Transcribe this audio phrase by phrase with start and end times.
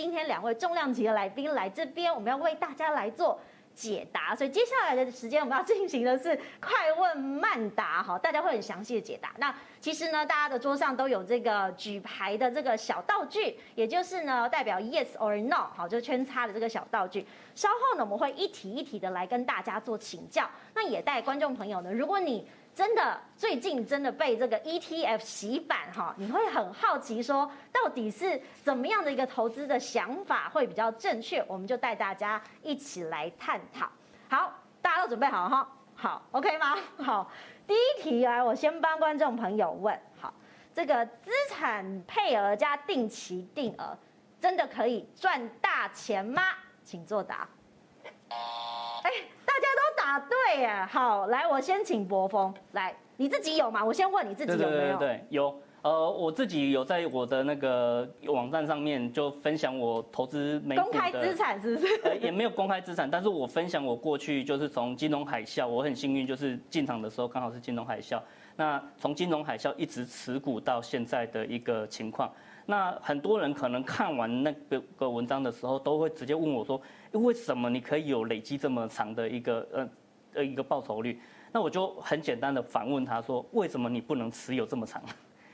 [0.00, 3.38] 今天两位重量级的来宾来这边，我们要为大家来做。
[3.72, 9.32] 解答，所以接下来的时间我们要进行的是快问慢答，哈，大家会很详细的解答。
[9.38, 17.24] 那其实呢，大家的桌上都有这个举牌的这个小道具，也就是呢代表 yes or no，好，就是圈叉的这个小道具。
[17.54, 20.50] 稍后呢，我们会一题一题的来跟大家做请教。
[20.74, 31.44] 那也带观众朋友呢，如果你真的最近真的被这个 ETF 洗版哈，你会很好奇说到底是怎么样的一个投资的想法会比较正确？
[31.46, 33.90] 我们就带大家一起来探讨。
[34.28, 35.68] 好，大家都准备好哈？
[35.94, 36.78] 好，OK 吗？
[36.98, 37.30] 好，
[37.66, 40.00] 第一题来，我先帮观众朋友问。
[40.18, 40.32] 好，
[40.72, 43.98] 这个资产配额加定期定额
[44.40, 46.42] 真的可以赚大钱吗？
[46.82, 47.46] 请作答。
[49.02, 49.10] 哎。
[50.00, 50.86] 答对耶！
[50.88, 53.84] 好，来，我先请博峰来，你自己有吗？
[53.84, 54.70] 我先问你自己有没有？
[54.70, 55.54] 对对对对，有。
[55.82, 60.90] 呃，我自己有在我的那个网站上面就分享我投资美股的。
[60.90, 61.86] 公开资产是不是？
[62.04, 68.20] 呃，也没有公开资产，但是我分享我过去就是从金融海啸，我很幸运就是进场的时候刚好是金融海啸。
[68.56, 72.30] 那从金融海啸一直持股到现在的一个情况。
[72.70, 76.80] 那很多人可能看完那个个文章的时候，都会直接问我说
[77.12, 79.88] ：“为什么你可以有累积这么长的一个呃
[80.34, 81.20] 呃一个报酬率？”
[81.52, 85.02] 那我就很简单的反问他说：“为什么你不能持有这么长？”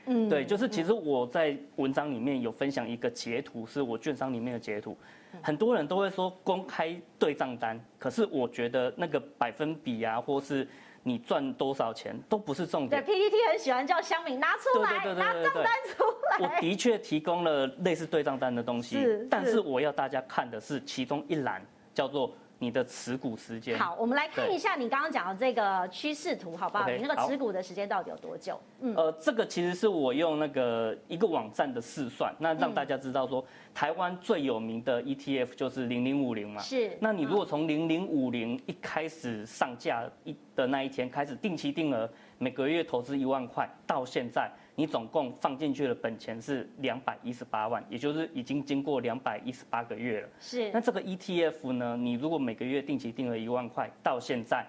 [0.05, 4.95] 嗯，对，就是其实我在文章里面有分享一个截图，是我券商里面的截图。
[5.41, 10.67] 很多人都会说公开对账单，可是我觉得那个百分比啊，或是。
[11.07, 13.03] 你赚多少钱都不是重点。
[13.03, 16.39] 对，PPT 很喜欢叫乡民拿出来，拿账单出来。
[16.39, 22.31] 我的确提供了类似对账单的东西，是，但是我要大家看的是其中一栏，叫做。
[22.59, 23.77] 你的持股时间。
[23.77, 28.59] 好，我们来看一下你刚刚讲的这个趋势图，好不好？Okay, 你那个持股的时间到底有多久？
[28.81, 36.61] 嗯，呃，这个其实是我用那个一个网站的试算，那让大家知道说，台湾最有名的 ETF 就是零零五零嘛。
[36.61, 36.97] 是。
[36.99, 44.51] 那你如果从零零五零一开始上架一的那一天开始定期定额，每个月投资一万块，到现在。
[44.79, 50.29] 你总共放进去的本钱是两百一十八万，也就是已经经过两百一十八个月了。
[50.39, 50.69] 是。
[50.71, 51.97] 那这个 ETF 呢？
[51.97, 54.63] 你如果每个月定期定额一万块，到现在，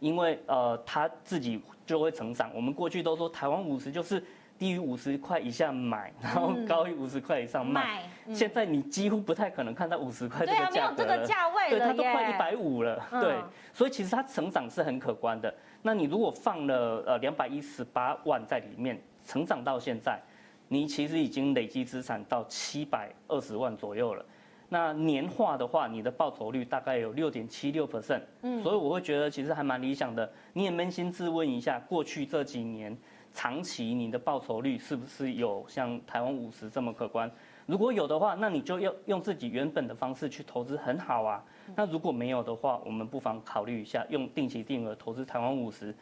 [0.00, 2.50] 因为呃它自己就会成长。
[2.54, 4.22] 我们过去都说台湾五十就是
[4.58, 8.02] 低于五十块以下买，然后高于五十块以上卖。
[8.26, 10.72] 嗯、现在你几乎不太可能看到五十块这个价格了。
[10.74, 11.78] 对啊，没有这个价位了。
[11.78, 13.02] 对，它都快一百五了。
[13.12, 13.34] 嗯、对，
[13.72, 15.54] 所以其实它成长是很可观的。
[15.80, 19.00] 那你如果放了呃两百一十八万在里面。
[19.24, 20.20] 成长到现在，
[20.68, 24.24] 你其实已经累积资产到七百二十万左右了。
[24.70, 28.22] 那年化的话，你的报酬率大概有六点七六 percent。
[28.42, 30.30] 嗯，所以我会觉得其实还蛮理想的。
[30.52, 32.96] 你也扪心自问一下，过去这几年
[33.32, 37.30] 长期你的报酬率是不是有像台湾五十这么可观？
[37.66, 41.44] 如果有的话，那你就要用自己原本的方式去投资，很好啊。
[41.76, 45.94] 那如果没有的话，我们不妨考虑一下用定期定额投资台湾五十。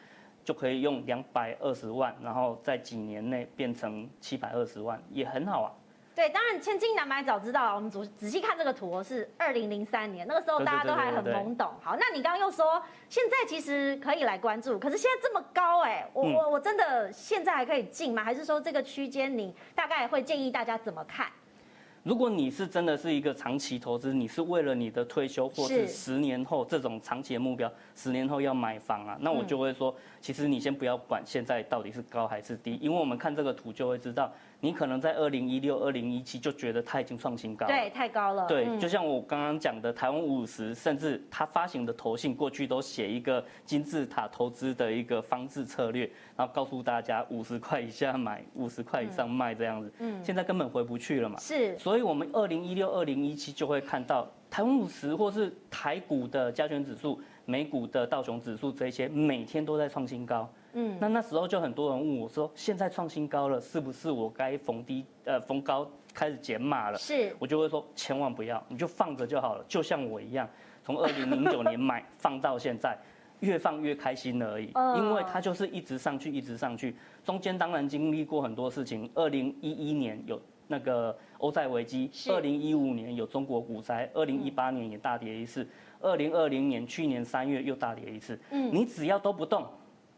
[0.45, 5.73] 就可以用两百二十万，然后在几年内变成七百二十万，也很好啊。
[6.15, 7.75] 对，当然千金难买早知道啊。
[7.75, 11.73] 我们仔仔细看这个图，是二零零三年，那个时候大家都还很懵懂。
[11.81, 18.23] 好，那你刚刚又说现在其实可以来关注，可是现在这么高哎，我我我真的现在还可以进吗？
[18.23, 21.29] 还是说这个区间你大概会建议大家怎么看？
[22.03, 34.33] 如果你是真的是一个长期投资，你是为了你的退休或是十年后这种长期的目标，十年后要买房啊，那我就会说，其实你先不要管现在到底是高还是低，因为我们看这个图就会知道。
[34.65, 38.47] 你可能在二零一六、二零一七就觉得它已经创新高了，对，太高了。
[38.47, 49.93] 对，就像我刚刚讲的，台湾五十，甚至它发行的投信过去都写一个金字塔投资的一个方式策略，然后告诉大家五十块以下买，五十块以上卖这样子。
[49.99, 51.41] 嗯，现在根本回不去了嘛。
[51.41, 60.49] 是，所以我们二零一六、二零一七就会看到台湾五十或是台股的加权指数、美股的道琼指数这些，每天都在创新高。
[60.75, 66.99] 嗯，那那时候就很多人问我说，现在创新高了，是不是我该逢低呃逢高开始减码了？
[66.99, 70.49] 是，我就会说千万不要，你就放着就好了，就像我一样，
[70.83, 72.97] 从 二零零九年买放到现在，
[73.41, 85.69] 越放越开心而已，因为它就是一直上去，一直上去，中间当然经历过很多事情，二零一一年有那个欧债危机，二零一五年有中国股灾，二零一八年也大跌一次，
[86.01, 89.67] 二零二零年去年三月又大跌一次，嗯，你只要都不动。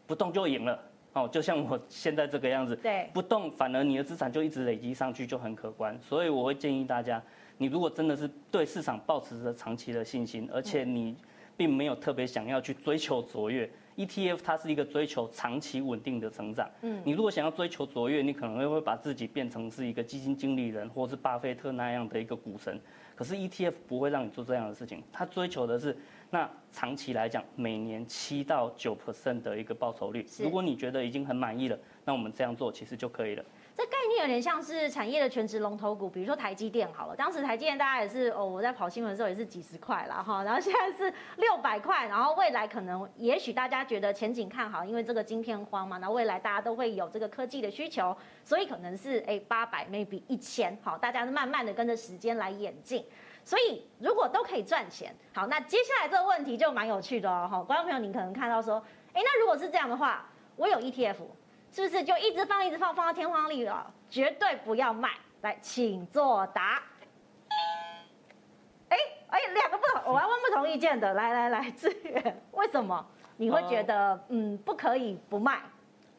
[0.07, 0.79] 不动就赢了，
[1.13, 5.97] 哦，就像我现在这个样子，对，不动反而你的资产就一直累积上去，就很可观。
[6.01, 7.21] 所以我会建议大家，
[7.57, 11.15] 你如果真的是对市场保持着长期的信心，而且你
[11.57, 16.69] 并没有特别想要去追求卓越，ETF 它是一个追求长期稳定的成长。
[16.81, 22.79] 嗯，你如果想要追求卓越，你可能会会把自己变成是一个基金经理人，或是巴菲特那样的一个股神。
[23.15, 25.95] 可是 ETF 不会让你做这样的事情，它追求的是
[26.35, 30.27] 那长期来讲每年七到九 percent 的一个报酬率。
[30.37, 33.45] 如果你觉得已经很满意了，那我们这样做其实就可以了。
[33.77, 53.05] 这概念有点像是产业的全职龙头股，比如说台积电好了，当时台积电大家也是哦，我在跑新闻的时候也是几十块啦哈，然后现在是六百块，然后未来可能也许大家觉得前景看好，因为这个晶片荒嘛，那未来大家都会有这个科技的需求，所以可能是哎八百 maybe 一千，好，大家是慢慢的跟着时间来演进，
[53.45, 58.83] 所以如果都可以赚钱，好，那接下来这个问题就蛮有趣的哦，哈，观众朋友，您可能看到说，
[59.13, 60.25] 哎，那如果是这样的话，
[60.57, 61.15] 我有 ETF。
[61.71, 65.09] 是不是就一直放一直放放到天荒地老，绝对不要卖？
[65.41, 66.81] 来，请作答。
[68.87, 68.97] 哎
[69.27, 71.13] 哎，两个不同，我要问不同意见的。
[71.13, 73.05] 来来来，志远，为什么
[73.35, 75.63] 你会觉得、呃、嗯不可以不卖？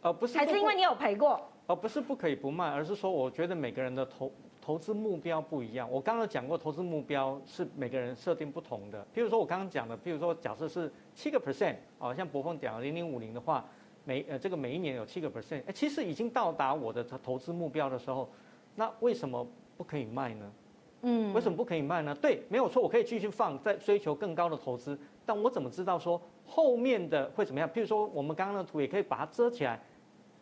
[0.02, 1.40] 呃不是不，还是因为你有赔过？
[1.68, 4.30] 呃不是不可以不卖，而是说我觉得每个人的投
[4.66, 5.88] 投资目标不一样。
[5.88, 9.06] 我刚刚讲过，投资目标是每个人设定不同的。
[9.14, 13.64] 譬如说我刚刚讲的，譬如说假设是七个 percent，哦，像博峰讲零零五零的话。
[14.08, 18.28] 每呃这个每一年有七个 percent，哎，其实已经到达我的投资目标的时候，
[18.76, 19.44] 那为什么
[19.76, 20.52] 不可以卖呢？
[21.02, 22.14] 嗯，为什么不可以卖呢？
[22.14, 27.68] 对，没有错，我可以继续放，在追求更高的投资，但我怎么知道说后面的会怎么样？
[27.68, 29.82] 譬如说我们刚刚的图也可以把它遮起来，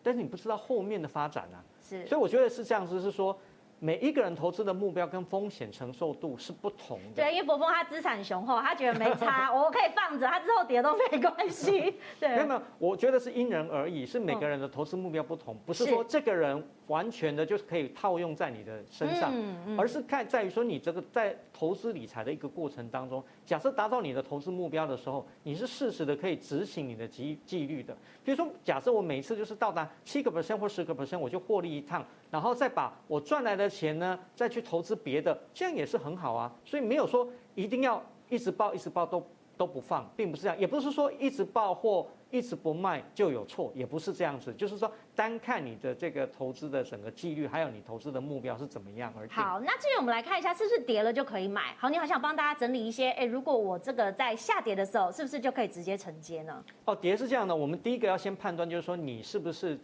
[0.02, 1.64] 但是你不知道后面的发展啊。
[1.80, 3.34] 是，所以我觉得是这样子，是说。
[3.84, 7.22] 每一个人投资的目标跟风险承受度是不同的。
[7.22, 11.94] 对，因为博峰他资产雄厚，他觉得没差， 我可以放着，他之后跌都没关系。
[12.18, 19.30] 对，没有没有，我觉得是因人而异，是每个人的投资目标不同，不是说这个人完全的就是可以套用在你的身上，
[19.76, 27.94] 而是看在于说你这个在投资理财的一个过程当中，假设达到你的投资目标的时候，你是适时的可以执行你的纪纪律的。
[28.24, 32.02] 比如说，假设我每次就是到达七个 percent 或十个 percent，我就获利一趟。
[32.30, 36.54] 然后再把我赚来的钱呢，再去投资别的，这样也是很好啊。
[36.64, 39.26] 所以没有说一定要一直报一直报都
[39.56, 44.52] 都不放，并不是这样，也不是说一直报或一直不卖就有错，也不是这样子。
[44.54, 49.30] 就是说单看你的这个投资的整个纪律，还有你投资的目标是怎么样而已。
[49.30, 51.74] 好，那至于我们来看一下，是不是跌了就可以买？
[51.78, 56.64] 好，你好想帮大家整理一些，哎，如果我这个在下跌的时候，是不是就可以直接承接呢？
[56.86, 59.78] 哦，跌是这样的，我们第一个要先判断，就是说你是不是。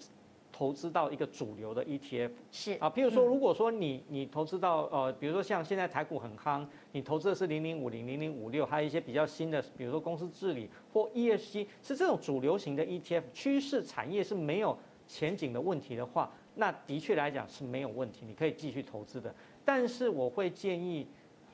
[0.60, 14.76] 投资到一个主流的 ETF 是啊，譬如说，如果说你你投资到呃，比如说像现在台股很夯，你投资的是零零五零、零零五六，还有一些比较新的，比如说公司治理或 ESG，是这种主流型的 ETF，趋势产业是没有
[15.06, 19.34] 前景的问题的话，那的确来讲是没有问题，你可以继续投资的。
[19.64, 21.06] 但是我会建议。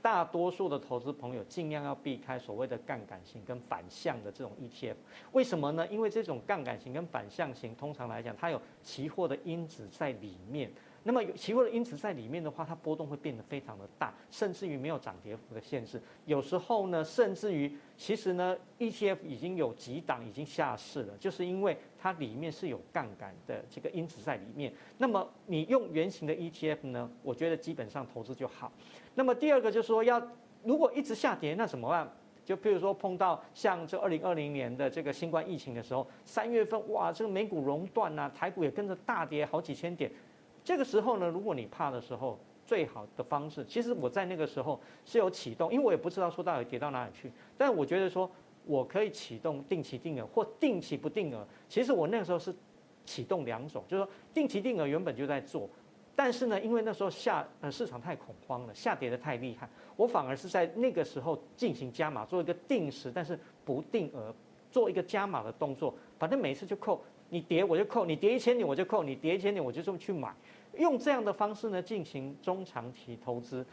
[0.07, 4.95] 大多数的投资朋友尽量要避开所谓的杠杆型跟反向的这种 ETF，
[5.33, 5.85] 为什么呢？
[5.89, 10.71] 因为这种杠杆型跟反向型，通常来讲，它有期货的因子在里面。
[11.07, 16.03] 那么有期货的因子在里面的话，它波动会变得非常的大，甚至于没有涨跌幅的限制。
[16.25, 24.73] 有时候呢，甚至于其实呢，ETF 已经有几档已经下市了，就是因为它里面是有杠杆的这个因子在里面。
[24.99, 28.73] 那么你用圆形的 ETF 呢，我觉得基本上投资就好。
[29.15, 30.21] 那么第二个就是说，要
[30.65, 32.11] 如果一直下跌，那怎么办？
[32.45, 40.09] 就譬如说碰到像这二零二零年的这个新冠疫情的时候，三月份哇，这个美股熔断呐，台股也跟着大跌好几千点。
[40.67, 48.29] 这个时候呢，如果你怕的时候，最好的方式，其实我在那个时候是有启动，因为我也不知道说到底跌到哪里去，但我觉得说
[48.65, 51.47] 我可以启动定期定额或定期不定额。
[51.69, 52.53] 其实我那个时候是
[53.05, 55.71] 启动两种，就是说定期定额原本就在做，
[56.17, 64.35] 但是呢，因为那时候下呃市场太恐慌了，下跌得太厉害，我反而是在那个时候进行加码，做一个定时但是不定额，
[64.73, 70.35] 做一个加码的动作，反正每次就扣，你跌我就扣，你跌一千点我就扣，你跌一千点我就这么去买。
[70.79, 73.65] 用这样的方式呢，进行中长期投资，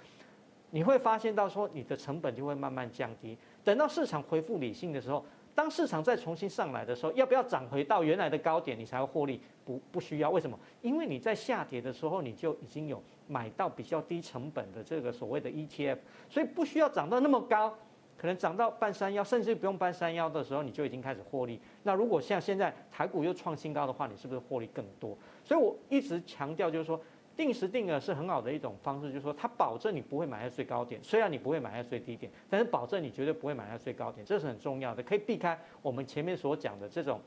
[0.71, 3.37] 你会发现到说你的成本就会慢慢降低。
[3.63, 5.23] 等到市场恢复理性的时候，
[5.55, 9.39] 当市场再重新上来的时候，要不要涨回到原来的高点，你才会获利？
[9.63, 10.29] 不，不需要。
[10.31, 10.57] 为什么？
[10.81, 15.97] 因为你在下跌的时候，你就已经有买到比较低成本的这个所谓的 ETF，
[16.29, 17.77] 所以不需要涨到那么高。
[18.17, 21.59] 可能涨到半山腰，甚至不用半山腰的时候，你就已经开始获利。
[21.83, 25.17] 那如果像现在台股又创新高的话，你是不是获利更多？
[25.43, 26.97] 所以我一直强调，就是说
[27.35, 37.19] 定时定额是很好的一种方式，就是说它保证你不会买在最高点，虽然你不会买在最低点，但是保证你绝对不会买在最高点，这是很重要的，可以避开我们前面所讲的这种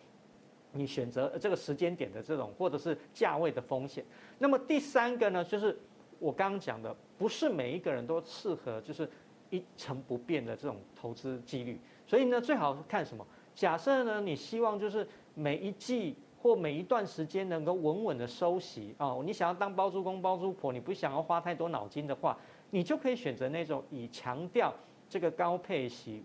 [0.73, 4.03] 你选择这个时间点的这种或者是价位的风险。
[4.39, 5.79] 那么第三个呢，就是
[6.19, 9.07] 我刚刚讲的，不是每一个人都适合，就是。
[9.51, 13.27] 一成不变的这种投资纪律，所以呢，最好是看什么？
[13.55, 22.37] 假设呢，你希望就是每一季或每一段时间能够稳稳的收息哦，你想要当包租公包租婆，你不想要花太多脑筋的话，
[22.71, 24.73] 你就可以选择那种以强调
[25.09, 26.23] 这个高配息、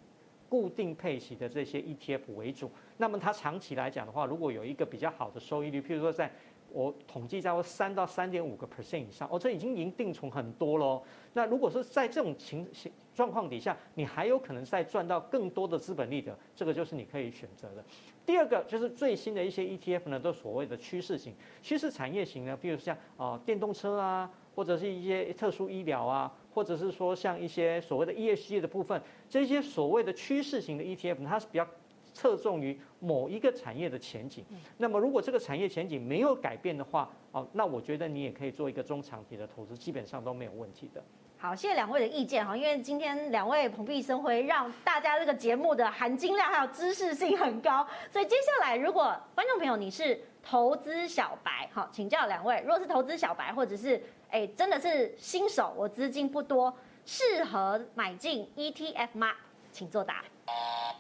[0.50, 2.70] 固定配息的这些 ETF 为主。
[2.98, 6.32] 那么它长期来讲的话，如果有一个比较好的收益率，譬如说在
[6.74, 11.02] 我统计在三到三点五个 percent 以上，哦，这已经已经定存很多喽。
[11.34, 17.84] 那如果是在这种情形状况底下，你还有可能再赚到更多的资本利得，这个就是你可以选择的。
[18.26, 31.68] 第二个就是最新的一些 ETF 呢，都所谓的趋势型、趋势产业型呢，比如像啊电动车啊，或者是一些特殊医疗啊，或者是说像一些所谓的 ESG 的部分，这些所谓的趋势型的 ETF，它是比较。
[32.14, 34.44] 侧重于某一个产业的前景，
[34.78, 41.04] 那么如果这个产业前景没有改变的话，哦，那我觉得你也可以做一个中长期的投资，基本上都没有问题的。
[41.38, 54.00] 好，谢谢两位的意见哈，因为今天两位蓬荜生辉，让大家这个节目的含金量还有知识性很高，所以接下来如果观众朋友你是投资小白，好，请教两位，如果是投资小白或者是
[54.30, 56.72] 哎真的是新手，我资金不多，
[57.06, 59.32] 适合买进 ETF 吗？
[59.72, 60.24] 请作答。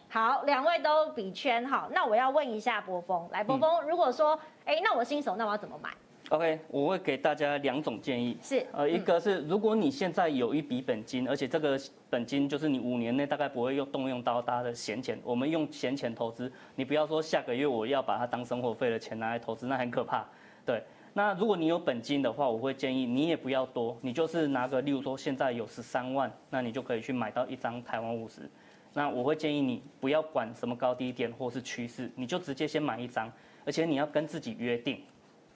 [0.09, 5.89] 好，两位都比圈好，那我要问一下波峰，来，柏峰，如果说，哎、欸，那我新手，那我要怎么买
[6.29, 20.25] ？OK，我会给大家两种建议，是，呃，一个是如果你现在有一笔本金，而且这个本金就是你五年内大概不会用动用到大家的闲钱，我们用闲钱投资，你不要说下个月我要把它当生活费的钱拿来投资，那很可怕。
[20.65, 28.49] 对，那如果你有本金的话，我会建议你也不要多，你就是拿个，例如说现在有十三万，那你就可以去买到一张台湾五十。
[28.93, 33.31] 那我会建议你不要管什么高低点或是趋势，你就直接先买一张，
[33.65, 35.01] 而且你要跟自己约定，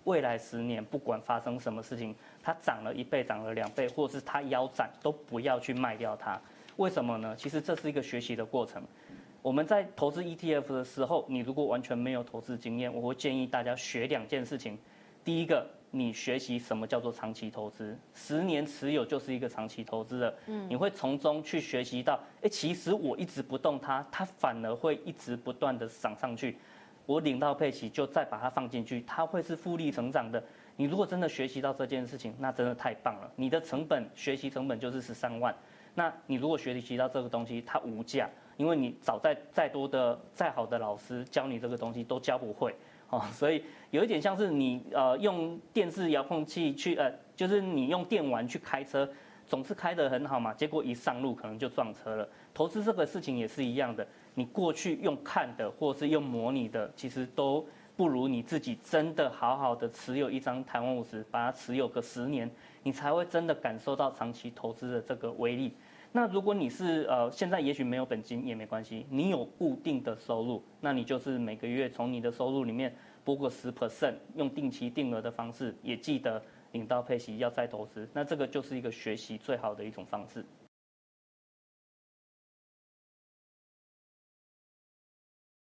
[0.04, 6.38] 未来十年不管发生什么事情，它涨了一倍、涨了两倍，或者是它腰斩，都不要去卖掉它。
[6.76, 7.34] 为什么呢？
[7.38, 8.84] 其实这是一个学习的过程。
[9.42, 14.78] 我们在投资 ETF 的时候，你如果完全没有投资经验，我会建议大家学两件事情。
[15.25, 20.34] 第一个，你学习什么叫做长期投资，十年持有就是一个长期投资了。
[20.46, 26.60] 嗯，你会从中去学习到，哎，其实我一直不动它，它反而会一直不断的涨上去。
[27.08, 30.44] 我领到配息就再把它放进去，它会是复利成长的。
[30.75, 33.32] 你如果真的学习到这件事情，那真的太棒了。
[33.36, 35.55] 你的成本学习成本就是十三万，
[35.96, 42.75] 那你如果学习到这个东西，它无价，因为你找再再多的再好的老师教你这个东西都教不会。
[43.10, 49.08] 哦， 所以有一点像是你呃用电视遥控器去呃，就是你用电玩去开车，
[49.48, 52.28] 总是开得很好嘛，结果一上路可能就撞车了。
[52.54, 62.50] 投资这个事情也是一样的，你过去用看的或是用模拟的，其实都不如你自己真的好好的持有一张台湾五十，把它持有个十年，
[62.84, 65.74] 你才会真的感受到长期投资的这个威力。
[66.16, 72.96] 那如果你是呃现在也许没有本金也没关系，你有固定的收入，那你就是每个月从你的收入里面
[73.26, 76.42] 拨个十 percent，用定期定额的方式，也记得
[76.72, 80.46] 领到配息要再投资，那这个就是一个学习最好的一种方式。